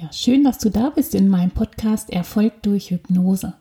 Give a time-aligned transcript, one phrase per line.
[0.00, 3.54] Ja, schön, dass du da bist in meinem Podcast Erfolg durch Hypnose.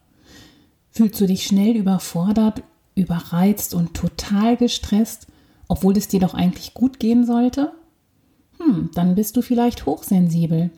[0.91, 2.61] Fühlst du dich schnell überfordert,
[2.93, 5.25] überreizt und total gestresst,
[5.67, 7.71] obwohl es dir doch eigentlich gut gehen sollte?
[8.59, 10.69] Hm, dann bist du vielleicht hochsensibel.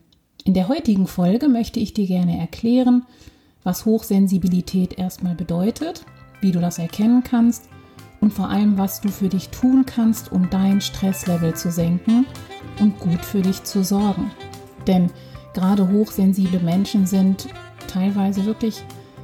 [0.46, 3.05] In der heutigen Folge möchte ich dir gerne erklären,
[3.66, 6.05] was Hochsensibilität erstmal bedeutet,
[6.39, 7.68] wie du das erkennen kannst
[8.21, 12.26] und vor allem, was du für dich tun kannst, um dein Stresslevel zu senken
[12.80, 14.32] und gut für dich zu sorgen.
[14.88, 15.12] Denn
[15.54, 17.47] gerade hochsensible Menschen sind
[17.87, 18.83] teilweise wirklich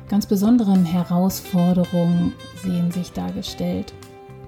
[0.10, 3.94] ganz besonderen Herausforderungen sehen sich dargestellt.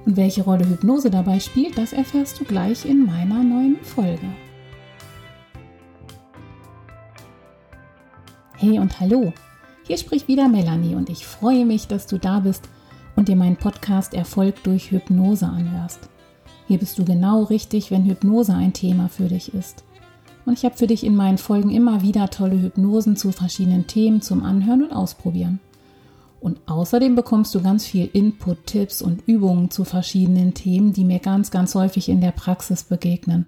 [0.05, 4.27] Und welche Rolle Hypnose dabei spielt, das erfährst du gleich in meiner neuen Folge.
[8.55, 9.33] Hey und hallo,
[9.85, 12.67] hier spricht wieder Melanie und ich freue mich, dass du da bist
[13.15, 16.09] und dir meinen Podcast Erfolg durch Hypnose anhörst.
[16.67, 19.83] Hier bist du genau richtig, wenn Hypnose ein Thema für dich ist.
[20.47, 24.21] Und ich habe für dich in meinen Folgen immer wieder tolle Hypnosen zu verschiedenen Themen
[24.21, 25.59] zum Anhören und Ausprobieren.
[26.39, 31.19] Und außerdem bekommst du ganz viel Input, Tipps und Übungen zu verschiedenen Themen, die mir
[31.19, 33.47] ganz, ganz häufig in der Praxis begegnen.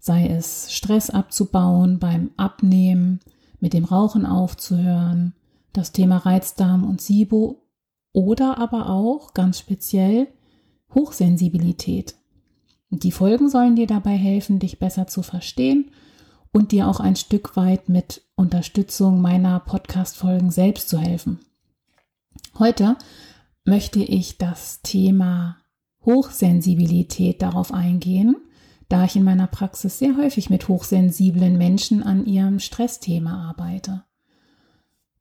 [0.00, 3.20] Sei es Stress abzubauen beim Abnehmen,
[3.60, 5.34] mit dem Rauchen aufzuhören,
[5.74, 7.60] das Thema Reizdarm und SIBO
[8.14, 10.28] oder aber auch ganz speziell
[10.94, 12.14] Hochsensibilität.
[12.88, 15.90] Die Folgen sollen dir dabei helfen, dich besser zu verstehen
[16.52, 21.40] und dir auch ein Stück weit mit Unterstützung meiner Podcast-Folgen selbst zu helfen.
[22.58, 22.96] Heute
[23.64, 25.56] möchte ich das Thema
[26.04, 28.36] Hochsensibilität darauf eingehen,
[28.88, 34.04] da ich in meiner Praxis sehr häufig mit hochsensiblen Menschen an ihrem Stressthema arbeite.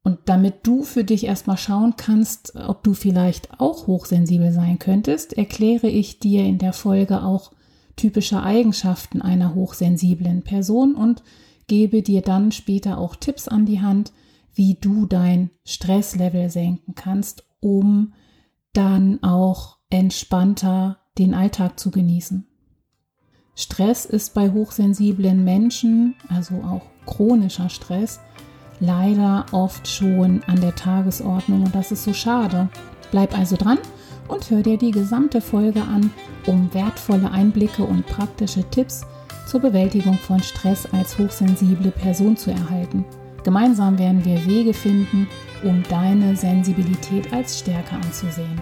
[0.03, 5.33] Und damit du für dich erstmal schauen kannst, ob du vielleicht auch hochsensibel sein könntest,
[5.33, 7.51] erkläre ich dir in der Folge auch
[7.95, 11.23] typische Eigenschaften einer hochsensiblen Person und
[11.67, 14.11] gebe dir dann später auch Tipps an die Hand,
[14.53, 18.13] wie du dein Stresslevel senken kannst, um
[18.73, 22.47] dann auch entspannter den Alltag zu genießen.
[23.55, 28.19] Stress ist bei hochsensiblen Menschen, also auch chronischer Stress,
[28.79, 32.69] leider oft schon an der Tagesordnung und das ist so schade.
[33.11, 33.77] Bleib also dran
[34.31, 36.09] und hör dir die gesamte Folge an,
[36.47, 39.01] um wertvolle Einblicke und praktische Tipps
[39.45, 43.03] zur Bewältigung von Stress als hochsensible Person zu erhalten.
[43.43, 45.27] Gemeinsam werden wir Wege finden,
[45.63, 48.61] um deine Sensibilität als Stärke anzusehen.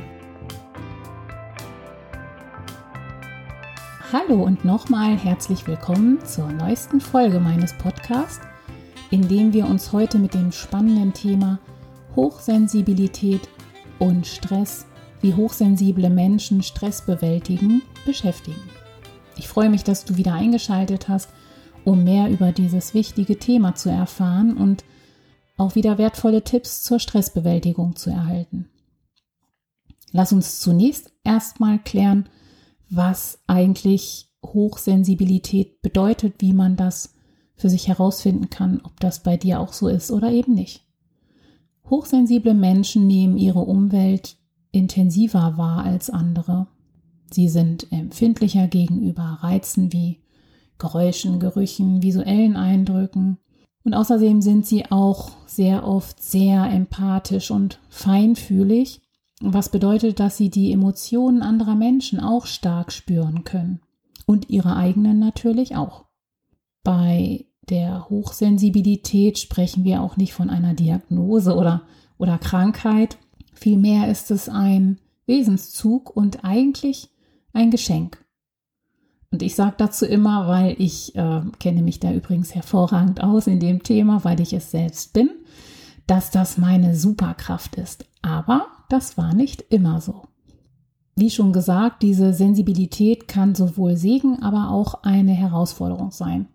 [4.11, 8.41] Hallo und nochmal herzlich willkommen zur neuesten Folge meines Podcasts,
[9.11, 11.59] in dem wir uns heute mit dem spannenden Thema
[12.15, 13.47] Hochsensibilität
[13.99, 14.88] und Stress
[15.21, 18.61] wie hochsensible Menschen Stress bewältigen, beschäftigen.
[19.37, 21.29] Ich freue mich, dass du wieder eingeschaltet hast,
[21.85, 24.83] um mehr über dieses wichtige Thema zu erfahren und
[25.57, 28.69] auch wieder wertvolle Tipps zur Stressbewältigung zu erhalten.
[30.11, 32.29] Lass uns zunächst erstmal klären,
[32.89, 37.13] was eigentlich Hochsensibilität bedeutet, wie man das
[37.55, 40.85] für sich herausfinden kann, ob das bei dir auch so ist oder eben nicht.
[41.89, 44.37] Hochsensible Menschen nehmen ihre Umwelt
[44.71, 46.67] intensiver wahr als andere.
[47.31, 50.19] Sie sind empfindlicher gegenüber Reizen wie
[50.77, 53.37] Geräuschen, Gerüchen, visuellen Eindrücken.
[53.83, 59.01] Und außerdem sind sie auch sehr oft sehr empathisch und feinfühlig,
[59.41, 63.79] was bedeutet, dass sie die Emotionen anderer Menschen auch stark spüren können.
[64.25, 66.05] Und ihre eigenen natürlich auch.
[66.83, 71.83] Bei der Hochsensibilität sprechen wir auch nicht von einer Diagnose oder,
[72.17, 73.17] oder Krankheit,
[73.59, 77.09] Vielmehr ist es ein Wesenszug und eigentlich
[77.51, 78.23] ein Geschenk.
[79.31, 83.59] Und ich sage dazu immer, weil ich äh, kenne mich da übrigens hervorragend aus in
[83.59, 85.29] dem Thema, weil ich es selbst bin,
[86.07, 88.05] dass das meine Superkraft ist.
[88.21, 90.23] Aber das war nicht immer so.
[91.17, 96.47] Wie schon gesagt, diese Sensibilität kann sowohl Segen, aber auch eine Herausforderung sein.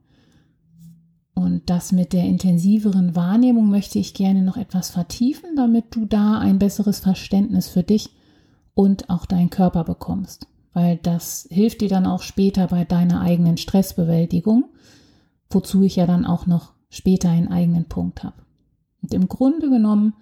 [1.35, 6.39] Und das mit der intensiveren Wahrnehmung möchte ich gerne noch etwas vertiefen, damit du da
[6.39, 8.11] ein besseres Verständnis für dich
[8.75, 10.47] und auch deinen Körper bekommst.
[10.73, 14.67] Weil das hilft dir dann auch später bei deiner eigenen Stressbewältigung,
[15.51, 18.43] wozu ich ja dann auch noch später einen eigenen Punkt habe.
[19.03, 20.15] Und im Grunde genommen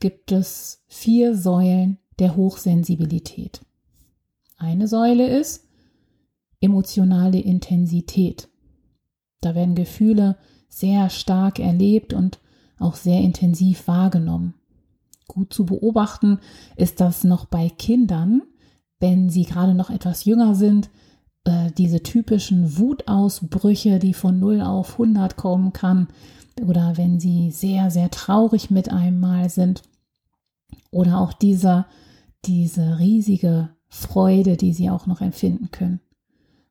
[0.00, 3.60] gibt es vier Säulen der Hochsensibilität.
[4.56, 5.66] Eine Säule ist
[6.60, 8.48] emotionale Intensität.
[9.44, 10.36] Da werden Gefühle
[10.68, 12.38] sehr stark erlebt und
[12.78, 14.54] auch sehr intensiv wahrgenommen.
[15.28, 16.38] Gut zu beobachten
[16.76, 18.42] ist das noch bei Kindern,
[19.00, 20.90] wenn sie gerade noch etwas jünger sind,
[21.44, 26.08] äh, diese typischen Wutausbrüche, die von 0 auf 100 kommen kann,
[26.60, 29.82] oder wenn sie sehr, sehr traurig mit einem Mal sind
[30.90, 31.86] oder auch diese,
[32.44, 36.00] diese riesige Freude, die sie auch noch empfinden können.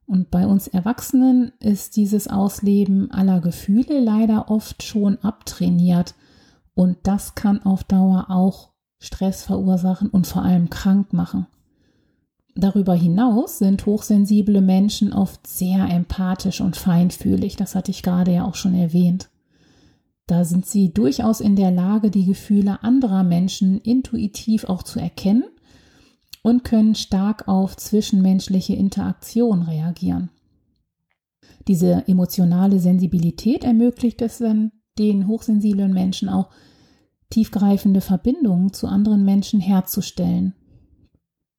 [0.06, 6.14] Und bei uns Erwachsenen ist dieses Ausleben aller Gefühle leider oft schon abtrainiert
[6.76, 11.48] und das kann auf Dauer auch Stress verursachen und vor allem krank machen.
[12.56, 18.46] Darüber hinaus sind hochsensible Menschen oft sehr empathisch und feinfühlig, das hatte ich gerade ja
[18.46, 19.30] auch schon erwähnt.
[20.28, 25.44] Da sind sie durchaus in der Lage, die Gefühle anderer Menschen intuitiv auch zu erkennen
[26.44, 30.30] und können stark auf zwischenmenschliche Interaktion reagieren.
[31.68, 36.50] Diese emotionale Sensibilität ermöglicht es dann den hochsensiblen Menschen auch
[37.32, 40.54] tiefgreifende Verbindungen zu anderen Menschen herzustellen.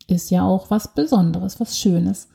[0.07, 2.29] Ist ja auch was Besonderes, was Schönes,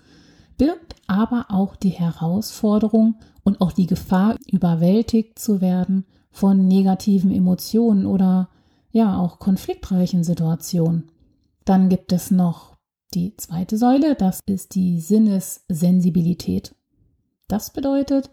[0.57, 8.05] birgt aber auch die Herausforderung und auch die Gefahr, überwältigt zu werden von negativen Emotionen
[8.05, 8.49] oder
[8.91, 11.11] ja auch konfliktreichen Situationen.
[11.69, 12.77] Dann gibt es noch
[13.13, 16.73] die zweite Säule, das ist die Sinnessensibilität.
[17.47, 18.31] Das bedeutet,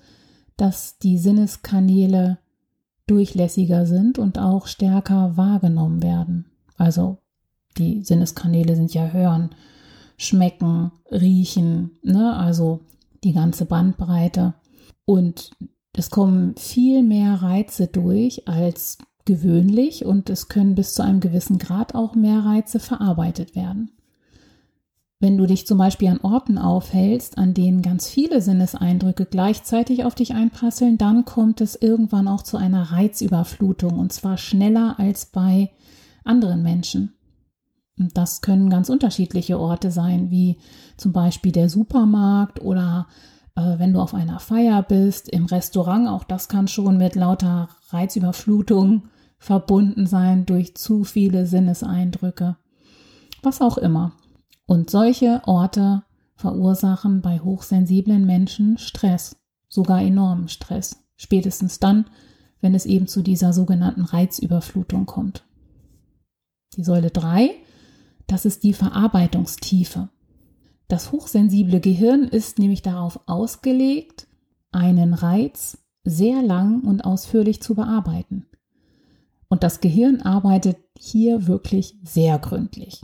[0.57, 2.39] dass die Sinneskanäle
[3.07, 6.47] durchlässiger sind und auch stärker wahrgenommen werden.
[6.79, 7.19] Also
[7.77, 9.51] die Sinneskanäle sind ja hören,
[10.17, 12.35] schmecken, riechen, ne?
[12.39, 12.81] also
[13.23, 14.55] die ganze Bandbreite.
[15.05, 15.51] Und
[15.93, 21.59] es kommen viel mehr Reize durch als gewöhnlich und es können bis zu einem gewissen
[21.59, 23.91] Grad auch mehr Reize verarbeitet werden.
[25.19, 30.15] Wenn du dich zum Beispiel an Orten aufhältst, an denen ganz viele Sinneseindrücke gleichzeitig auf
[30.15, 35.71] dich einprasseln, dann kommt es irgendwann auch zu einer Reizüberflutung und zwar schneller als bei
[36.25, 37.15] anderen Menschen.
[37.99, 40.59] Und das können ganz unterschiedliche Orte sein, wie
[40.99, 43.07] zum Beispiel der Supermarkt oder
[43.57, 46.09] äh, wenn du auf einer Feier bist, im Restaurant.
[46.09, 49.05] Auch das kann schon mit lauter Reizüberflutung
[49.47, 52.57] verbunden sein durch zu viele Sinneseindrücke.
[53.43, 54.11] Was auch immer.
[54.67, 56.03] Und solche Orte
[56.35, 59.37] verursachen bei hochsensiblen Menschen Stress,
[59.69, 62.07] sogar enormen Stress, spätestens dann,
[62.61, 65.45] wenn es eben zu dieser sogenannten Reizüberflutung kommt.
[66.77, 67.51] Die Säule 3,
[68.27, 70.09] das ist die Verarbeitungstiefe.
[70.89, 74.27] Das hochsensible Gehirn ist nämlich darauf ausgelegt,
[74.73, 78.47] einen Reiz sehr lang und ausführlich zu bearbeiten.
[79.57, 83.01] Und das Gehirn arbeitet hier wirklich sehr gründlich.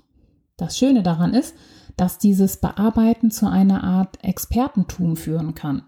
[0.59, 1.55] Das Schöne daran ist,
[1.97, 5.85] dass dieses Bearbeiten zu einer Art Expertentum führen kann.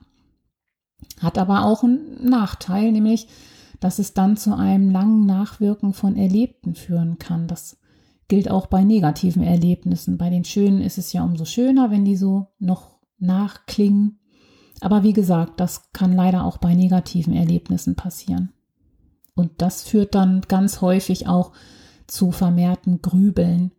[1.21, 3.29] Hat aber auch einen Nachteil, nämlich,
[3.79, 7.47] dass es dann zu einem langen Nachwirken von Erlebten führen kann.
[7.47, 7.79] Das
[8.29, 10.17] gilt auch bei negativen Erlebnissen.
[10.17, 14.19] Bei den schönen ist es ja umso schöner, wenn die so noch nachklingen.
[14.81, 18.55] Aber wie gesagt, das kann leider auch bei negativen Erlebnissen passieren.
[19.35, 21.53] Und das führt dann ganz häufig auch
[22.07, 23.73] zu vermehrten Grübeln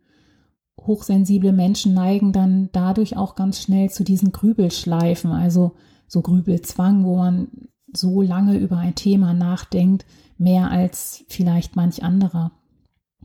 [0.86, 5.74] hochsensible Menschen neigen dann dadurch auch ganz schnell zu diesen Grübelschleifen, also
[6.06, 7.48] so Grübelzwang, wo man
[7.92, 10.04] so lange über ein Thema nachdenkt,
[10.38, 12.52] mehr als vielleicht manch anderer.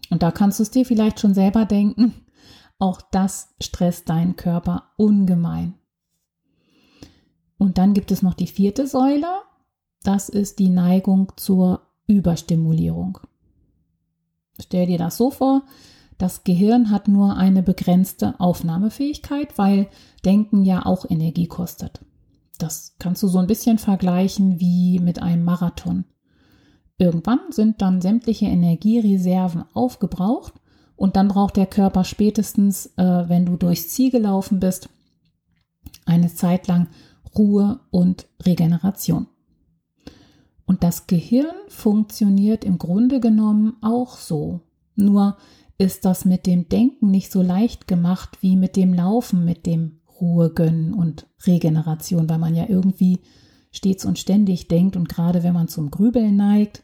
[0.09, 2.13] Und da kannst du es dir vielleicht schon selber denken,
[2.79, 5.75] auch das stresst deinen Körper ungemein.
[7.57, 9.27] Und dann gibt es noch die vierte Säule,
[10.03, 13.19] das ist die Neigung zur Überstimulierung.
[14.59, 15.63] Stell dir das so vor,
[16.17, 19.87] das Gehirn hat nur eine begrenzte Aufnahmefähigkeit, weil
[20.23, 22.01] Denken ja auch Energie kostet.
[22.59, 26.05] Das kannst du so ein bisschen vergleichen wie mit einem Marathon.
[26.99, 30.53] Irgendwann sind dann sämtliche Energiereserven aufgebraucht
[30.95, 34.89] und dann braucht der Körper spätestens, äh, wenn du durchs Ziel gelaufen bist,
[36.05, 36.87] eine Zeit lang
[37.35, 39.25] Ruhe und Regeneration.
[40.71, 44.61] Und das Gehirn funktioniert im Grunde genommen auch so.
[44.95, 45.35] Nur
[45.77, 49.99] ist das mit dem Denken nicht so leicht gemacht wie mit dem Laufen, mit dem
[50.21, 53.19] Ruhe gönnen und Regeneration, weil man ja irgendwie
[53.73, 56.83] stets und ständig denkt und gerade wenn man zum Grübeln neigt,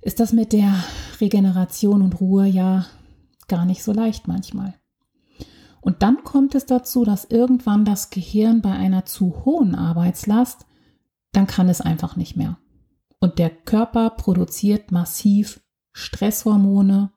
[0.00, 0.72] ist das mit der
[1.20, 2.86] Regeneration und Ruhe ja
[3.46, 4.72] gar nicht so leicht manchmal.
[5.82, 10.64] Und dann kommt es dazu, dass irgendwann das Gehirn bei einer zu hohen Arbeitslast,
[11.32, 12.56] dann kann es einfach nicht mehr.
[13.20, 15.60] Und der Körper produziert massiv
[15.92, 17.10] Stresshormone,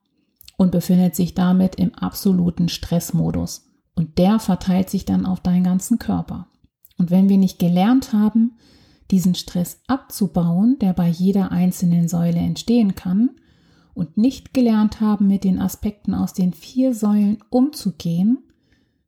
[0.62, 3.66] und befindet sich damit im absoluten Stressmodus.
[3.96, 6.50] Und der verteilt sich dann auf deinen ganzen Körper.
[7.00, 8.58] Und wenn wir nicht gelernt haben,
[9.10, 13.32] diesen Stress abzubauen, der bei jeder einzelnen Säule entstehen kann,
[13.96, 18.38] und nicht gelernt haben, mit den Aspekten aus den vier Säulen umzugehen,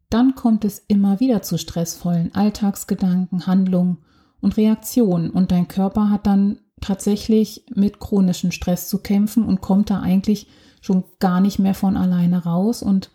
[0.10, 4.00] dann kommt es immer wieder zu stressvollen Alltagsgedanken, Handlungen
[4.42, 9.90] und Reaktionen und dein Körper hat dann tatsächlich mit chronischem Stress zu kämpfen und kommt
[9.90, 10.48] da eigentlich
[10.82, 12.84] schon gar nicht mehr von alleine raus.
[12.84, 13.10] Und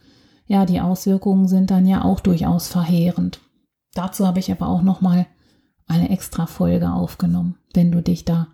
[0.47, 3.41] ja, die Auswirkungen sind dann ja auch durchaus verheerend.
[3.95, 5.27] Dazu habe ich aber auch noch mal
[5.87, 8.49] eine extra Folge aufgenommen, wenn du dich da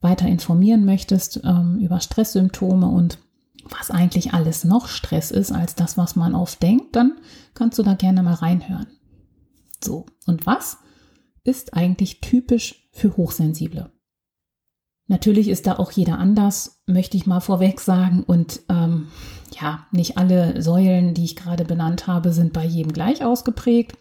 [0.00, 3.18] weiter informieren möchtest ähm, über Stresssymptome und
[3.64, 7.12] was eigentlich alles noch Stress ist als das, was man oft denkt, dann
[7.54, 8.86] kannst du da gerne mal reinhören.
[9.82, 10.78] So, und was
[11.42, 13.90] ist eigentlich typisch für Hochsensible?
[15.08, 18.24] Natürlich ist da auch jeder anders, möchte ich mal vorweg sagen.
[18.24, 19.08] Und ähm,
[19.60, 23.96] ja, nicht alle Säulen, die ich gerade benannt habe, sind bei jedem gleich ausgeprägt.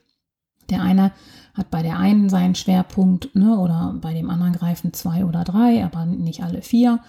[0.70, 1.12] Der eine
[1.54, 5.86] hat bei der einen seinen Schwerpunkt ne, oder bei dem anderen greifen zwei oder drei,
[5.86, 7.00] aber nicht alle vier.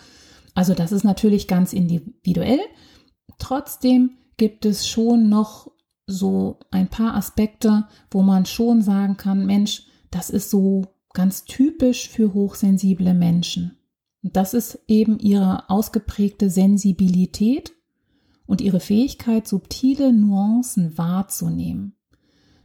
[0.54, 2.60] Also das ist natürlich ganz individuell.
[3.38, 5.70] Trotzdem gibt es schon noch
[6.06, 12.08] so ein paar Aspekte, wo man schon sagen kann, Mensch, das ist so ganz typisch
[12.08, 13.75] für hochsensible Menschen.
[14.32, 17.72] Das ist eben ihre ausgeprägte Sensibilität
[18.46, 21.94] und ihre Fähigkeit, subtile Nuancen wahrzunehmen.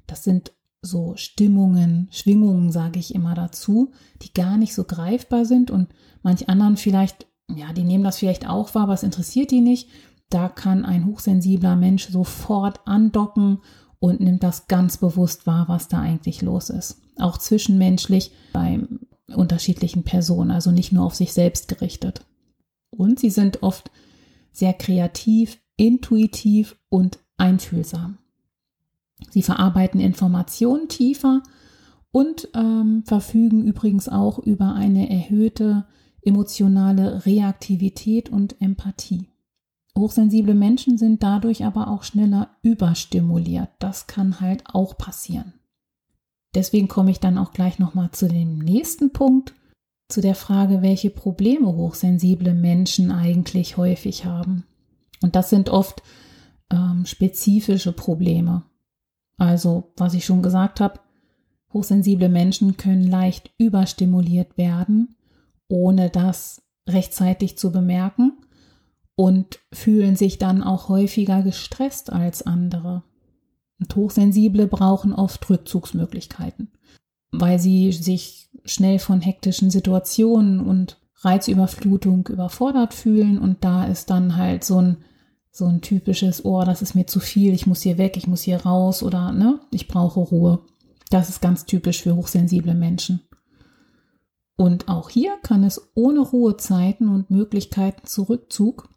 [0.08, 3.92] Das sind so Stimmungen, Schwingungen, sage ich immer dazu,
[4.22, 5.90] die gar nicht so greifbar sind und
[6.24, 9.90] manch anderen vielleicht, ja, die nehmen das vielleicht auch wahr, aber es interessiert die nicht.
[10.30, 13.60] Da kann ein hochsensibler Mensch sofort andocken
[14.00, 17.02] und nimmt das ganz bewusst wahr, was da eigentlich los ist.
[17.18, 19.02] Auch zwischenmenschlich beim
[19.36, 22.26] unterschiedlichen Personen, also nicht nur auf sich selbst gerichtet.
[22.90, 23.92] Und sie sind oft
[24.52, 28.18] sehr kreativ, intuitiv und einfühlsam.
[29.30, 31.42] Sie verarbeiten Informationen tiefer
[32.12, 35.86] und ähm, verfügen übrigens auch über eine erhöhte
[36.24, 39.28] emotionale Reaktivität und Empathie.
[39.98, 43.70] Hochsensible Menschen sind dadurch aber auch schneller überstimuliert.
[43.80, 45.54] Das kann halt auch passieren.
[46.54, 49.54] Deswegen komme ich dann auch gleich nochmal zu dem nächsten Punkt,
[50.10, 54.66] zu der Frage, welche Probleme hochsensible Menschen eigentlich häufig haben.
[55.22, 56.04] Und das sind oft
[56.70, 58.64] ähm, spezifische Probleme.
[59.38, 61.00] Also, was ich schon gesagt habe,
[61.74, 65.16] hochsensible Menschen können leicht überstimuliert werden,
[65.70, 68.34] ohne das rechtzeitig zu bemerken
[69.16, 73.04] und fühlen sich dann auch häufiger gestresst als andere.
[73.82, 76.72] Und Hochsensible brauchen oft Rückzugsmöglichkeiten,
[77.32, 84.38] weil sie sich schnell von hektischen Situationen und Reizüberflutung überfordert fühlen und da ist dann
[84.38, 84.98] halt so ein
[85.54, 88.42] so ein typisches oh, das ist mir zu viel, ich muss hier weg, ich muss
[88.42, 90.62] hier raus oder ne, ich brauche Ruhe.
[91.10, 93.20] Das ist ganz typisch für hochsensible Menschen.
[94.56, 98.88] Und auch hier kann es ohne Ruhezeiten und Möglichkeiten zu Rückzug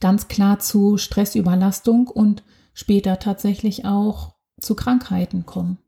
[0.00, 2.42] ganz klar zu Stressüberlastung und
[2.78, 5.78] später tatsächlich auch zu Krankheiten kommen.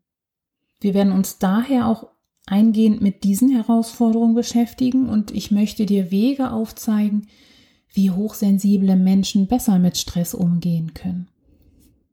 [0.81, 2.09] Wir werden uns daher auch
[2.47, 7.29] eingehend mit diesen Herausforderungen beschäftigen und ich möchte dir Wege aufzeigen,
[7.93, 11.29] wie hochsensible Menschen besser mit Stress umgehen können.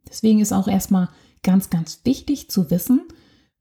[0.08, 1.10] Deswegen ist auch erstmal
[1.42, 3.02] ganz, ganz wichtig zu wissen,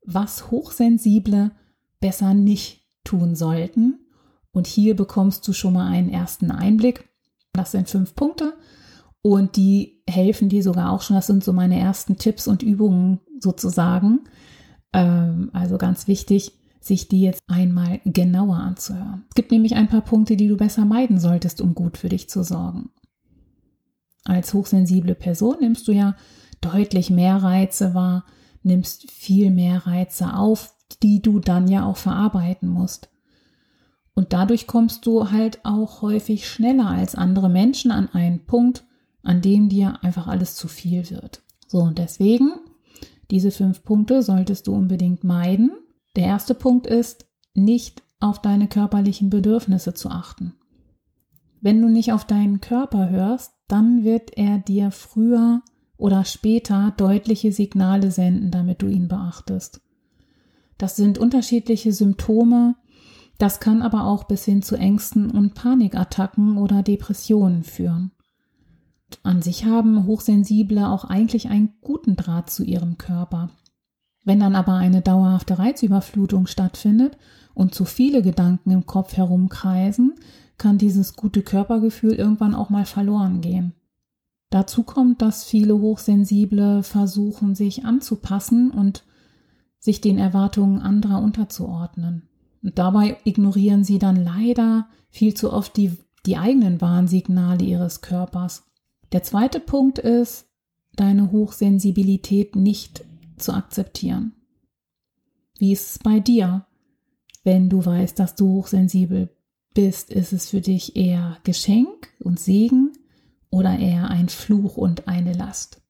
[0.04, 1.50] was Hochsensible
[1.98, 4.00] besser nicht tun sollten.
[4.52, 7.08] Und hier bekommst du schon mal einen ersten Einblick.
[7.54, 8.52] Das sind fünf Punkte
[9.26, 11.16] und die helfen dir sogar auch schon.
[11.16, 14.20] Das sind so meine ersten Tipps und Übungen sozusagen.
[14.92, 19.24] Ähm, also ganz wichtig, sich die jetzt einmal genauer anzuhören.
[19.28, 22.30] Es gibt nämlich ein paar Punkte, die du besser meiden solltest, um gut für dich
[22.30, 22.90] zu sorgen.
[24.24, 26.14] Als hochsensible Person nimmst du ja
[26.60, 28.26] deutlich mehr Reize wahr,
[28.62, 33.10] nimmst viel mehr Reize auf, die du dann ja auch verarbeiten musst.
[34.14, 38.85] Und dadurch kommst du halt auch häufig schneller als andere Menschen an einen Punkt,
[39.26, 41.42] an dem dir einfach alles zu viel wird.
[41.66, 42.52] So, und deswegen,
[43.30, 45.72] diese fünf Punkte solltest du unbedingt meiden.
[46.14, 50.54] Der erste Punkt ist, nicht auf deine körperlichen Bedürfnisse zu achten.
[51.60, 55.62] Wenn du nicht auf deinen Körper hörst, dann wird er dir früher
[55.96, 59.80] oder später deutliche Signale senden, damit du ihn beachtest.
[60.78, 62.76] Das sind unterschiedliche Symptome,
[63.38, 68.12] das kann aber auch bis hin zu Ängsten und Panikattacken oder Depressionen führen.
[69.22, 73.50] An sich haben Hochsensible auch eigentlich einen guten Draht zu ihrem Körper.
[74.24, 77.16] Wenn dann aber eine dauerhafte Reizüberflutung stattfindet
[77.54, 80.14] und zu viele Gedanken im Kopf herumkreisen,
[80.58, 83.74] kann dieses gute Körpergefühl irgendwann auch mal verloren gehen.
[84.50, 89.04] Dazu kommt, dass viele Hochsensible versuchen, sich anzupassen und
[89.78, 92.28] sich den Erwartungen anderer unterzuordnen.
[92.62, 95.92] Und dabei ignorieren sie dann leider viel zu oft die,
[96.26, 98.64] die eigenen Warnsignale ihres Körpers.
[99.12, 100.46] Der zweite Punkt ist,
[100.94, 103.04] deine Hochsensibilität nicht
[103.36, 104.32] zu akzeptieren.
[105.58, 106.66] Wie ist es bei dir?
[107.46, 109.30] wenn du weißt, dass du hochsensibel
[109.72, 112.92] bist, ist es für dich eher Geschenk und Segen
[113.50, 115.80] oder eher ein Fluch und eine Last?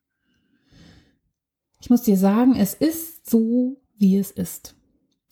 [1.80, 4.74] Ich muss dir sagen, es ist so, wie es ist.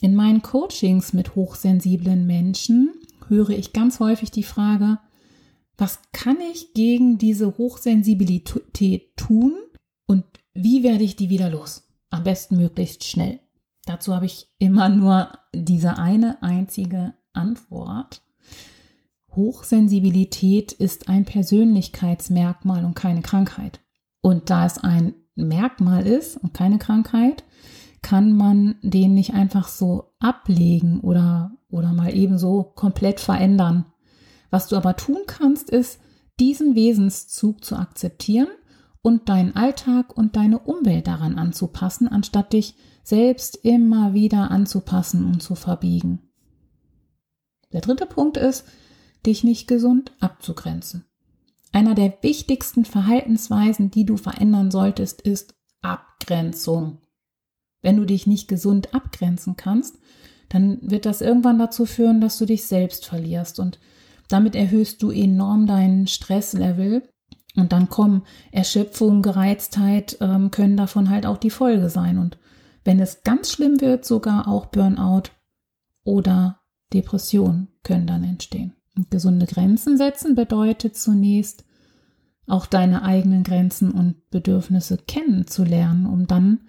[0.01, 2.95] In meinen Coachings mit hochsensiblen Menschen
[3.29, 4.99] höre ich ganz häufig die Frage,
[5.77, 9.55] was kann ich gegen diese Hochsensibilität tun
[10.07, 11.89] und wie werde ich die wieder los?
[12.11, 13.41] Am besten möglichst schnell.
[13.87, 18.23] Dazu habe ich immer nur diese eine einzige Antwort.
[19.35, 23.81] Hochsensibilität ist ein Persönlichkeitsmerkmal und keine Krankheit.
[24.21, 27.45] Und da es ein Merkmal ist und keine Krankheit,
[28.01, 33.87] kann man den nicht einfach so ablegen oder, oder mal ebenso komplett verändern.
[34.55, 35.99] Was du aber tun kannst, ist,
[36.39, 38.47] diesen Wesenszug zu akzeptieren
[39.03, 45.43] und deinen Alltag und deine Umwelt daran anzupassen, anstatt dich selbst immer wieder anzupassen und
[45.43, 46.21] zu verbiegen.
[47.73, 48.65] Der dritte Punkt ist,
[49.27, 51.05] dich nicht gesund abzugrenzen.
[51.73, 56.99] Einer der wichtigsten Verhaltensweisen, die du verändern solltest, ist Abgrenzung.
[57.83, 59.99] Wenn du dich nicht gesund abgrenzen kannst,
[60.49, 63.81] dann wird das irgendwann dazu führen, dass du dich selbst verlierst und
[64.29, 67.09] damit erhöhst du enorm deinen Stresslevel
[67.57, 72.39] und dann kommen Erschöpfung, Gereiztheit, ähm, können davon halt auch die Folge sein und
[72.85, 75.31] wenn es ganz schlimm wird, sogar auch Burnout
[76.05, 76.61] oder
[76.93, 78.75] Depression können dann entstehen.
[78.97, 81.65] Und gesunde Grenzen setzen bedeutet zunächst
[82.47, 86.61] auch deine eigenen Grenzen und Bedürfnisse kennenzulernen, um dann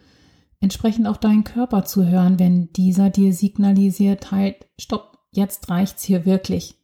[0.62, 6.26] entsprechend auch deinen Körper zu hören, wenn dieser dir signalisiert, halt, stopp, jetzt reicht's hier
[6.26, 6.76] wirklich.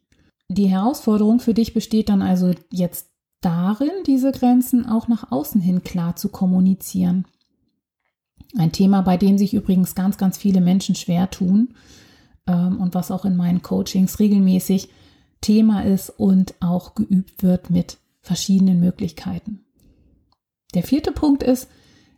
[0.52, 3.08] Die Herausforderung für dich besteht dann also jetzt
[3.40, 7.24] darin, diese Grenzen auch nach außen hin klar zu kommunizieren.
[8.56, 11.74] Ein Thema, bei dem sich übrigens ganz, ganz viele Menschen schwer tun
[12.46, 14.90] ähm, und was auch in meinen Coachings regelmäßig
[15.40, 19.64] Thema ist und auch geübt wird mit verschiedenen Möglichkeiten.
[20.74, 21.68] Der vierte Punkt ist,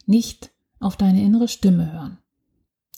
[0.07, 2.19] nicht auf deine innere Stimme hören.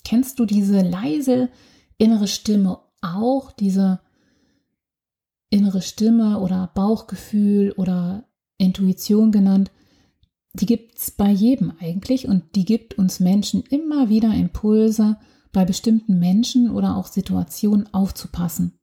[0.02, 1.50] Kennst du diese leise
[1.98, 4.00] innere Stimme auch, diese
[5.56, 8.24] innere Stimme oder Bauchgefühl oder
[8.58, 9.70] Intuition genannt?
[10.52, 15.16] Die gibt es bei jedem eigentlich und die gibt uns Menschen immer wieder Impulse,
[15.52, 18.78] bei bestimmten Menschen oder auch Situationen aufzupassen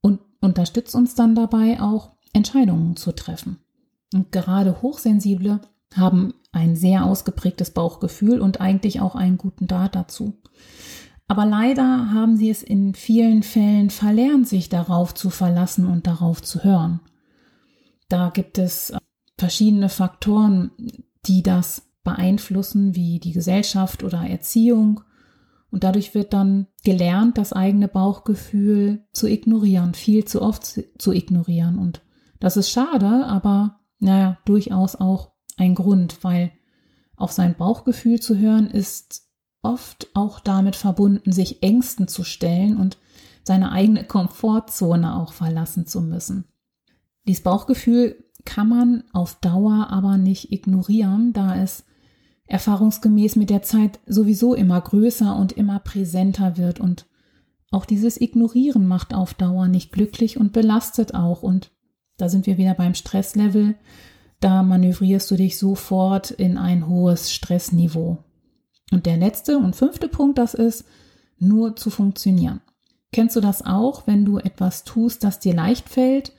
[0.00, 3.58] und unterstützt uns dann dabei auch Entscheidungen zu treffen.
[4.14, 5.60] Und gerade Hochsensible
[5.94, 10.34] haben ein sehr ausgeprägtes Bauchgefühl und eigentlich auch einen guten Draht dazu.
[11.28, 16.42] Aber leider haben sie es in vielen Fällen verlernt, sich darauf zu verlassen und darauf
[16.42, 17.00] zu hören.
[18.08, 18.98] Da gibt es äh,
[19.36, 20.70] verschiedene Faktoren,
[21.26, 25.02] die das beeinflussen, wie die Gesellschaft oder Erziehung.
[25.70, 30.64] Und dadurch wird dann gelernt, das eigene Bauchgefühl zu ignorieren, viel zu oft
[30.96, 31.78] zu ignorieren.
[31.78, 32.00] Und
[32.40, 36.52] das ist schade, aber naja, durchaus auch ein Grund, weil
[37.16, 39.27] auf sein Bauchgefühl zu hören ist
[39.68, 42.98] oft auch damit verbunden, sich Ängsten zu stellen und
[43.44, 46.44] seine eigene Komfortzone auch verlassen zu müssen.
[47.26, 51.84] Dieses Bauchgefühl kann man auf Dauer aber nicht ignorieren, da es
[52.46, 57.06] erfahrungsgemäß mit der Zeit sowieso immer größer und immer präsenter wird und
[57.70, 61.70] auch dieses Ignorieren macht auf Dauer nicht glücklich und belastet auch und
[62.16, 63.76] da sind wir wieder beim Stresslevel
[64.40, 68.18] da manövrierst du dich sofort in ein hohes Stressniveau.
[68.90, 70.84] Und der letzte und fünfte Punkt, das ist,
[71.38, 72.60] nur zu funktionieren.
[73.12, 76.32] Kennst du das auch, wenn du etwas tust, das dir leicht fällt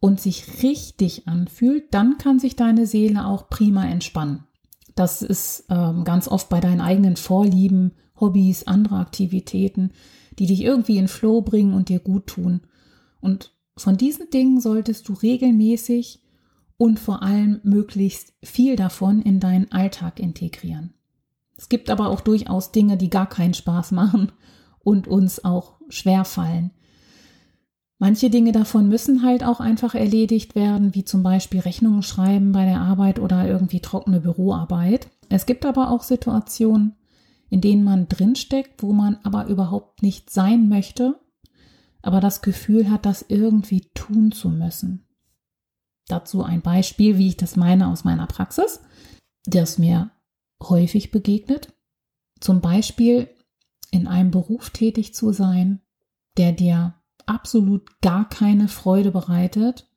[0.00, 4.44] und sich richtig anfühlt, dann kann sich deine Seele auch prima entspannen.
[4.94, 9.92] Das ist ähm, ganz oft bei deinen eigenen Vorlieben, Hobbys, andere Aktivitäten,
[10.38, 12.62] die dich irgendwie in Flow bringen und dir gut tun.
[13.20, 16.22] Und von diesen Dingen solltest du regelmäßig
[16.78, 20.94] und vor allem möglichst viel davon in deinen Alltag integrieren.
[21.56, 24.32] Es gibt aber auch durchaus Dinge, die gar keinen Spaß machen
[24.78, 26.70] und uns auch schwer fallen.
[27.98, 32.66] Manche Dinge davon müssen halt auch einfach erledigt werden, wie zum Beispiel Rechnungen schreiben bei
[32.66, 35.08] der Arbeit oder irgendwie trockene Büroarbeit.
[35.30, 36.94] Es gibt aber auch Situationen,
[37.48, 41.18] in denen man drinsteckt, wo man aber überhaupt nicht sein möchte,
[42.02, 45.06] aber das Gefühl hat, das irgendwie tun zu müssen.
[46.06, 48.80] Dazu ein Beispiel, wie ich das meine aus meiner Praxis,
[49.46, 50.10] das mir
[50.62, 51.72] häufig begegnet.
[52.40, 53.28] Zum Beispiel
[53.90, 55.80] in einem Beruf tätig zu sein,
[56.36, 59.88] der dir absolut gar keine Freude bereitet,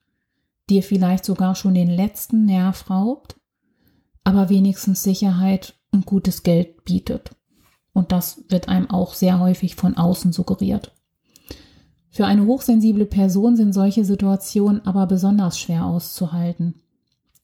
[0.70, 3.36] dir vielleicht sogar schon den letzten Nerv raubt,
[4.24, 7.36] aber wenigstens Sicherheit und gutes Geld bietet.
[7.94, 10.94] Und das wird einem auch sehr häufig von außen suggeriert.
[12.10, 16.82] Für eine hochsensible Person sind solche Situationen aber besonders schwer auszuhalten.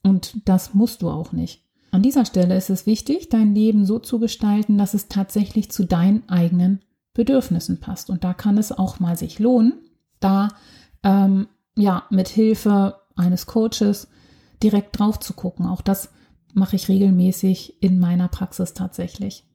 [0.04, 1.65] Und das musst du auch nicht.
[1.96, 5.86] An dieser Stelle ist es wichtig, dein Leben so zu gestalten, dass es tatsächlich zu
[5.86, 6.82] deinen eigenen
[7.14, 8.10] Bedürfnissen passt.
[8.10, 9.76] Und da kann es auch mal sich lohnen,
[10.20, 10.50] da
[11.04, 14.10] ähm, ja mit Hilfe eines Coaches
[14.62, 15.66] direkt drauf zu gucken.
[15.66, 16.10] Auch das
[16.54, 19.46] mache ich regelmäßig in meiner Praxis tatsächlich.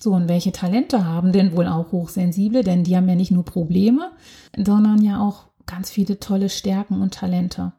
[0.00, 2.64] So, und welche Talente haben denn wohl auch Hochsensible?
[2.64, 4.10] Denn die haben ja nicht nur Probleme,
[4.56, 7.72] sondern ja auch ganz viele tolle Stärken und Talente.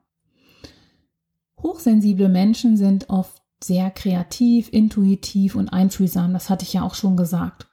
[1.61, 6.33] Hochsensible Menschen sind oft sehr kreativ, intuitiv und einfühlsam.
[6.33, 7.67] Das hatte ich ja auch schon gesagt.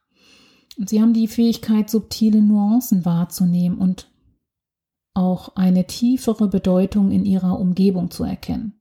[0.78, 4.10] Und sie haben die Fähigkeit, subtile Nuancen wahrzunehmen und
[5.14, 8.80] auch eine tiefere Bedeutung in ihrer Umgebung zu erkennen.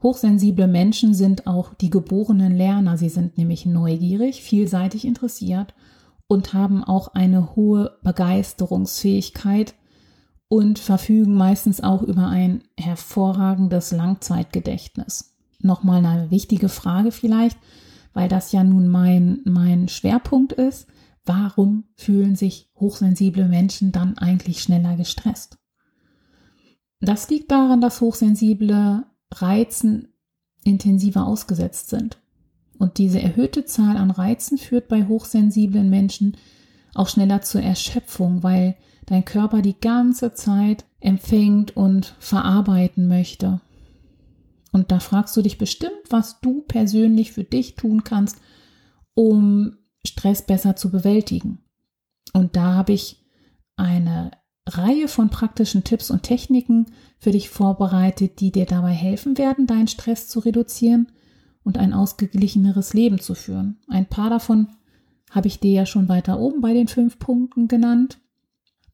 [0.00, 2.96] Hochsensible Menschen sind auch die geborenen Lerner.
[2.96, 5.74] Sie sind nämlich neugierig, vielseitig interessiert
[6.28, 9.74] und haben auch eine hohe Begeisterungsfähigkeit
[10.48, 15.37] und verfügen meistens auch über ein hervorragendes Langzeitgedächtnis.
[15.60, 17.58] Nochmal eine wichtige Frage vielleicht,
[18.12, 20.86] weil das ja nun mein, mein Schwerpunkt ist.
[21.24, 25.58] Warum fühlen sich hochsensible Menschen dann eigentlich schneller gestresst?
[27.00, 30.08] Das liegt daran, dass Hochsensible Reizen
[30.64, 32.18] intensiver ausgesetzt sind.
[32.78, 36.36] Und diese erhöhte Zahl an Reizen führt bei hochsensiblen Menschen
[36.94, 43.60] auch schneller zur Erschöpfung, weil dein Körper die ganze Zeit empfängt und verarbeiten möchte.
[44.72, 48.38] Und da fragst du dich bestimmt, was du persönlich für dich tun kannst,
[49.14, 49.76] um
[50.06, 51.58] Stress besser zu bewältigen.
[52.32, 53.24] Und da habe ich
[53.76, 54.30] eine
[54.68, 56.86] Reihe von praktischen Tipps und Techniken
[57.18, 61.10] für dich vorbereitet, die dir dabei helfen werden, deinen Stress zu reduzieren
[61.64, 63.78] und ein ausgeglicheneres Leben zu führen.
[63.88, 64.68] Ein paar davon
[65.30, 68.18] habe ich dir ja schon weiter oben bei den fünf Punkten genannt.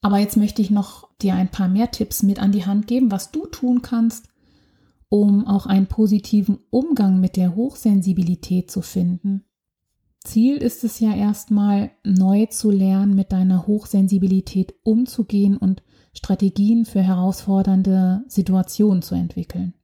[0.01, 3.11] Aber jetzt möchte ich noch dir ein paar mehr Tipps mit an die Hand geben,
[3.11, 4.29] was du tun kannst,
[5.15, 9.45] um auch einen positiven Umgang mit der Hochsensibilität zu finden.
[10.19, 17.01] Ziel ist es ja erstmal neu zu lernen, mit deiner Hochsensibilität umzugehen und Strategien für
[17.01, 19.75] herausfordernde Situationen zu entwickeln.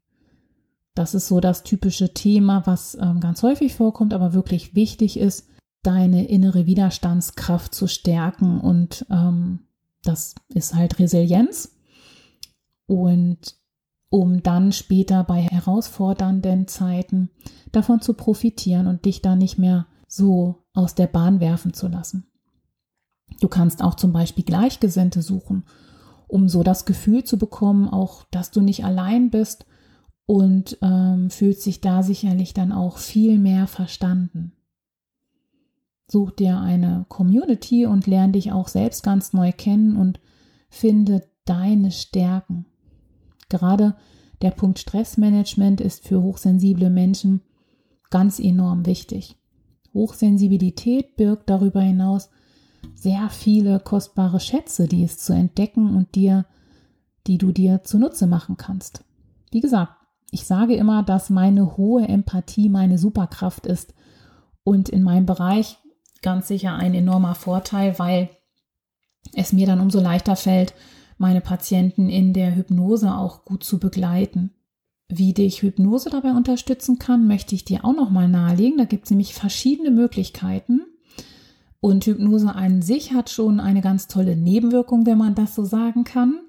[0.96, 5.46] Das ist so das typische Thema, was ähm, ganz häufig vorkommt, aber wirklich wichtig ist,
[5.84, 8.60] deine innere Widerstandskraft zu stärken.
[8.60, 9.60] Und ähm,
[10.02, 11.76] das ist halt Resilienz.
[12.86, 13.59] Und
[14.10, 17.30] um dann später bei herausfordernden Zeiten
[17.72, 22.26] davon zu profitieren und dich da nicht mehr so aus der Bahn werfen zu lassen.
[23.40, 25.64] Du kannst auch zum Beispiel Gleichgesinnte suchen,
[26.26, 29.66] um so das Gefühl zu bekommen, auch dass du nicht allein bist
[30.26, 34.52] und ähm, fühlt sich da sicherlich dann auch viel mehr verstanden.
[36.08, 40.20] Such dir eine Community und lerne dich auch selbst ganz neu kennen und
[40.68, 42.66] finde deine Stärken.
[43.50, 43.94] Gerade
[44.40, 47.42] der Punkt Stressmanagement ist für hochsensible Menschen
[48.08, 49.36] ganz enorm wichtig.
[49.92, 52.30] Hochsensibilität birgt darüber hinaus
[52.94, 56.46] sehr viele kostbare Schätze, die es zu entdecken und dir,
[57.26, 59.04] die du dir zunutze machen kannst.
[59.50, 59.92] Wie gesagt,
[60.30, 63.94] ich sage immer, dass meine hohe Empathie meine Superkraft ist
[64.64, 65.78] und in meinem Bereich
[66.22, 68.30] ganz sicher ein enormer Vorteil, weil
[69.34, 70.74] es mir dann umso leichter fällt,
[71.20, 74.52] meine Patienten in der Hypnose auch gut zu begleiten.
[75.08, 78.78] Wie dich Hypnose dabei unterstützen kann, möchte ich dir auch noch mal nahelegen.
[78.78, 80.80] Da gibt es nämlich verschiedene Möglichkeiten.
[81.80, 86.04] Und Hypnose an sich hat schon eine ganz tolle Nebenwirkung, wenn man das so sagen
[86.04, 86.40] kann.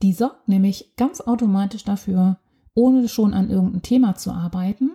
[0.00, 2.38] Die sorgt nämlich ganz automatisch dafür,
[2.74, 4.92] ohne schon an irgendeinem Thema zu arbeiten,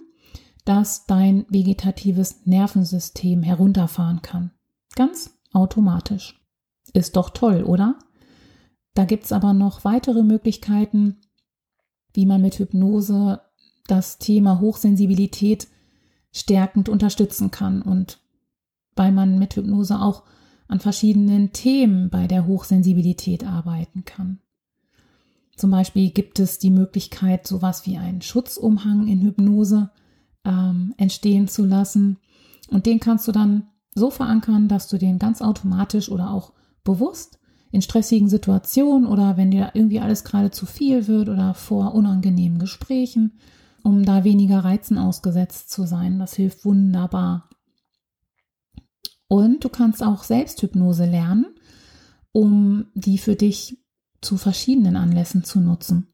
[0.63, 4.51] dass dein vegetatives Nervensystem herunterfahren kann.
[4.95, 6.39] Ganz automatisch.
[6.93, 7.99] Ist doch toll, oder?
[8.99, 11.21] Da gibt es aber noch weitere Möglichkeiten,
[12.11, 13.39] wie man mit Hypnose
[13.87, 15.69] das Thema Hochsensibilität
[16.33, 18.19] stärkend unterstützen kann und
[18.97, 20.23] weil man mit Hypnose auch
[20.67, 24.39] an verschiedenen Themen bei der Hochsensibilität arbeiten kann.
[25.55, 29.91] Zum Beispiel gibt es die Möglichkeit, sowas wie einen Schutzumhang in Hypnose
[30.43, 32.17] ähm, entstehen zu lassen.
[32.69, 36.51] Und den kannst du dann so verankern, dass du den ganz automatisch oder auch
[36.83, 37.38] bewusst
[37.71, 42.59] in stressigen Situationen oder wenn dir irgendwie alles gerade zu viel wird oder vor unangenehmen
[42.59, 43.39] Gesprächen,
[43.83, 46.19] um da weniger Reizen ausgesetzt zu sein.
[46.19, 47.49] Das hilft wunderbar.
[49.27, 51.45] Und du kannst auch Selbsthypnose lernen,
[52.31, 53.77] um die für dich
[54.21, 56.07] zu verschiedenen Anlässen zu nutzen.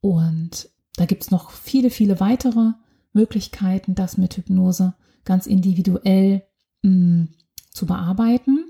[0.00, 2.72] Und da gibt es noch viele, viele weitere
[3.12, 6.44] Möglichkeiten, das mit Hypnose ganz individuell
[6.82, 7.28] mh, mm,
[7.72, 8.64] zu bearbeiten.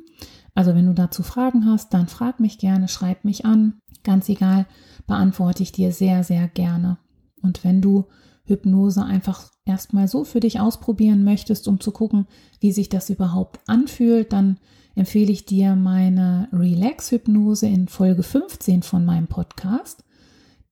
[0.58, 3.74] Also wenn du dazu Fragen hast, dann frag mich gerne, schreib mich an.
[4.02, 4.66] Ganz egal,
[5.06, 6.98] beantworte ich dir sehr, sehr gerne.
[7.40, 8.06] Und wenn du
[8.42, 12.26] Hypnose einfach erstmal so für dich ausprobieren möchtest, um zu gucken,
[12.58, 14.58] wie sich das überhaupt anfühlt, dann
[14.96, 20.02] empfehle ich dir meine Relax-Hypnose in Folge 15 von meinem Podcast.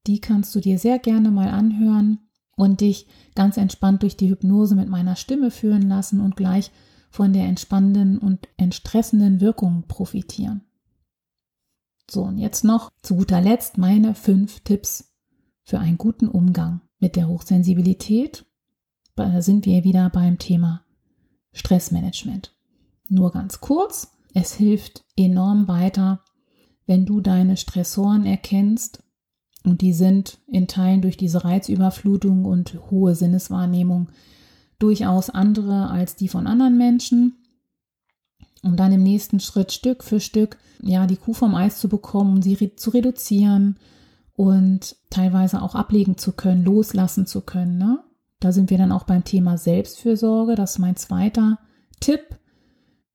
[0.05, 2.19] Die kannst du dir sehr gerne mal anhören
[2.57, 6.71] und dich ganz entspannt durch die Hypnose mit meiner Stimme führen lassen und gleich
[7.09, 10.61] von der entspannenden und entstressenden Wirkung profitieren.
[12.09, 15.13] So, und jetzt noch zu guter Letzt meine fünf Tipps
[15.63, 18.45] für einen guten Umgang mit der Hochsensibilität.
[19.15, 20.85] Da sind wir wieder beim Thema
[21.51, 22.55] Stressmanagement.
[23.09, 26.23] Nur ganz kurz, es hilft enorm weiter,
[26.85, 29.03] wenn du deine Stressoren erkennst
[29.63, 34.09] und die sind in Teilen durch diese Reizüberflutung und hohe Sinneswahrnehmung
[34.79, 37.37] durchaus andere als die von anderen Menschen.
[38.63, 42.41] Um dann im nächsten Schritt Stück für Stück ja die Kuh vom Eis zu bekommen,
[42.41, 43.77] sie re zu reduzieren
[44.33, 47.77] und teilweise auch ablegen zu können, loslassen zu können.
[47.77, 47.99] Ne?
[48.39, 50.55] Da sind wir dann auch beim Thema Selbstfürsorge.
[50.55, 51.59] Das ist mein zweiter
[51.99, 52.37] Tipp.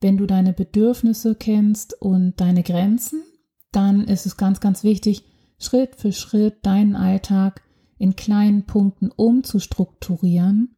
[0.01, 3.23] Wenn du deine Bedürfnisse kennst und deine Grenzen,
[3.71, 5.25] dann ist es ganz, ganz wichtig,
[5.59, 7.63] Schritt für Schritt deinen Alltag
[7.99, 10.75] in kleinen Punkten umzustrukturieren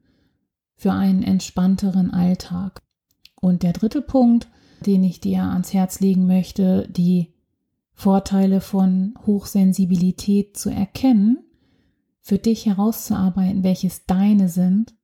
[0.76, 2.82] für einen entspannteren Alltag.
[3.40, 4.48] Und der dritte Punkt,
[4.86, 7.32] den ich dir ans Herz legen möchte, die
[7.92, 11.38] Vorteile von Hochsensibilität zu erkennen,
[12.20, 14.94] für dich herauszuarbeiten, welches deine sind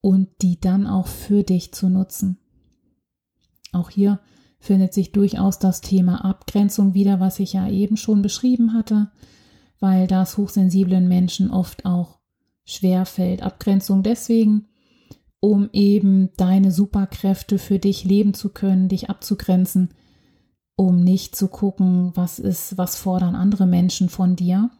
[0.00, 2.38] und die dann auch für dich zu nutzen.
[3.72, 4.20] Auch hier
[4.60, 9.10] findet sich durchaus das Thema Abgrenzung wieder, was ich ja eben schon beschrieben hatte,
[9.80, 12.20] weil das hochsensiblen Menschen oft auch
[12.64, 13.42] schwer fällt.
[13.42, 14.68] Abgrenzung deswegen,
[15.40, 19.90] um eben deine Superkräfte für dich leben zu können, dich abzugrenzen,
[20.76, 24.70] um nicht zu gucken, was ist, was fordern andere Menschen von dir.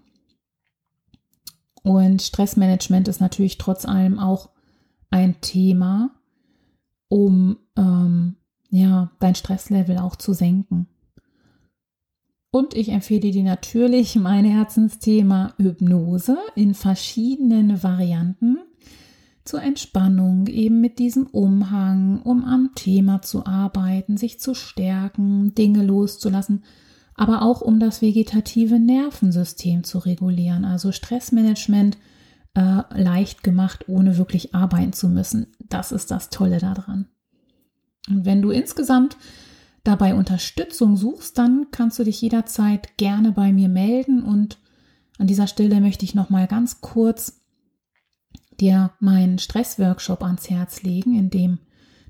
[1.83, 4.51] Und Stressmanagement ist natürlich trotz allem auch
[5.11, 6.11] ein Thema,
[7.09, 8.37] um ähm,
[8.71, 10.89] ja dein Stresslevel auch zu senken.
[12.51, 18.59] Und ich empfehle dir natürlich mein Herzensthema Hypnose in verschiedenen Varianten
[19.47, 25.85] zur Entspannung, eben mit diesem Umhang, um am Thema zu arbeiten, sich zu stärken, Dinge
[25.85, 26.65] loszulassen,
[27.15, 31.97] aber auch um das vegetative Nervensystem zu regulieren, also Stressmanagement
[32.55, 35.47] äh, leicht gemacht, ohne wirklich arbeiten zu müssen.
[35.69, 37.07] Das ist das Tolle daran.
[38.09, 39.17] Und wenn du insgesamt
[39.85, 44.59] dabei Unterstützung suchst, dann kannst du dich jederzeit gerne bei mir melden und
[45.19, 47.41] an dieser Stelle möchte ich noch mal ganz kurz
[48.61, 51.59] dir meinen Stressworkshop ans Herz legen, in dem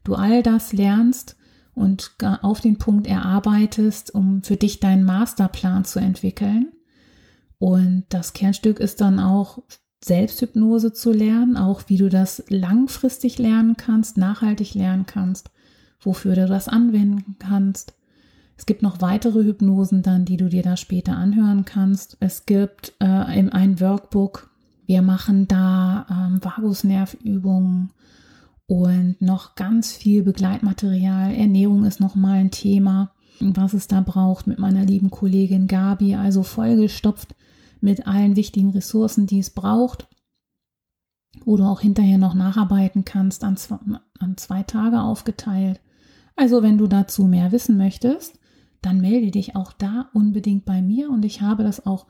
[0.04, 1.36] du all das lernst
[1.74, 6.72] und auf den Punkt erarbeitest, um für dich deinen Masterplan zu entwickeln.
[7.58, 9.58] Und das Kernstück ist dann auch
[10.02, 15.50] Selbsthypnose zu lernen, auch wie du das langfristig lernen kannst, nachhaltig lernen kannst,
[16.00, 17.94] wofür du das anwenden kannst.
[18.56, 22.16] Es gibt noch weitere Hypnosen dann, die du dir da später anhören kannst.
[22.20, 24.50] Es gibt äh, ein Workbook,
[24.86, 27.90] wir machen da ähm, Vagusnervübungen
[28.66, 31.34] und noch ganz viel Begleitmaterial.
[31.34, 36.14] Ernährung ist nochmal ein Thema, was es da braucht mit meiner lieben Kollegin Gabi.
[36.14, 37.34] Also vollgestopft
[37.80, 40.08] mit allen wichtigen Ressourcen, die es braucht,
[41.44, 43.78] wo du auch hinterher noch nacharbeiten kannst, an zwei,
[44.18, 45.80] an zwei Tage aufgeteilt.
[46.36, 48.38] Also wenn du dazu mehr wissen möchtest,
[48.82, 52.06] dann melde dich auch da unbedingt bei mir und ich habe das auch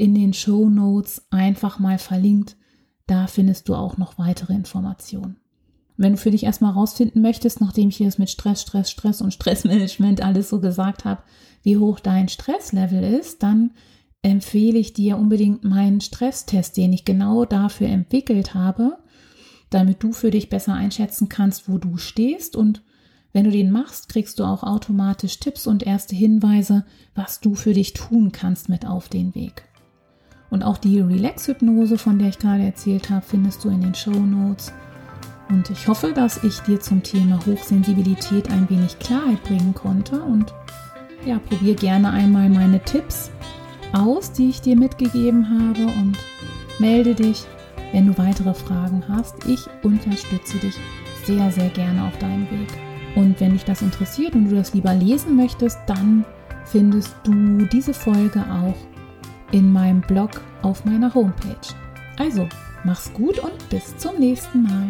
[0.00, 2.56] in den Show Notes einfach mal verlinkt.
[3.06, 5.36] Da findest du auch noch weitere Informationen.
[5.98, 9.20] Wenn du für dich erstmal rausfinden möchtest, nachdem ich dir das mit Stress, Stress, Stress
[9.20, 11.22] und Stressmanagement alles so gesagt habe,
[11.62, 13.72] wie hoch dein Stresslevel ist, dann
[14.22, 18.96] empfehle ich dir unbedingt meinen Stresstest, den ich genau dafür entwickelt habe,
[19.68, 22.56] damit du für dich besser einschätzen kannst, wo du stehst.
[22.56, 22.82] Und
[23.34, 27.74] wenn du den machst, kriegst du auch automatisch Tipps und erste Hinweise, was du für
[27.74, 29.64] dich tun kannst mit auf den Weg.
[30.50, 34.10] Und auch die Relax-Hypnose, von der ich gerade erzählt habe, findest du in den Show
[34.10, 34.72] Notes.
[35.48, 40.20] Und ich hoffe, dass ich dir zum Thema Hochsensibilität ein wenig Klarheit bringen konnte.
[40.20, 40.52] Und
[41.24, 43.30] ja, probier gerne einmal meine Tipps
[43.92, 45.84] aus, die ich dir mitgegeben habe.
[45.84, 46.18] Und
[46.78, 47.44] melde dich,
[47.92, 49.34] wenn du weitere Fragen hast.
[49.46, 50.76] Ich unterstütze dich
[51.24, 52.68] sehr, sehr gerne auf deinem Weg.
[53.16, 56.24] Und wenn dich das interessiert und du das lieber lesen möchtest, dann
[56.64, 58.76] findest du diese Folge auch
[59.52, 61.74] in meinem Blog auf meiner Homepage.
[62.18, 62.48] Also,
[62.84, 64.88] mach's gut und bis zum nächsten Mal.